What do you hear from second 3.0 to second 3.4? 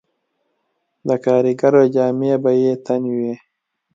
وې